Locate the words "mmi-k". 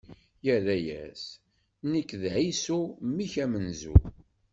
3.07-3.33